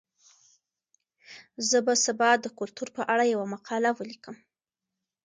زه 1.69 1.77
به 1.85 1.93
سبا 2.05 2.29
د 2.39 2.45
کلتور 2.59 2.87
په 2.97 3.01
اړه 3.13 3.23
یوه 3.33 3.45
مقاله 3.53 3.89
ولیکم. 3.93 4.35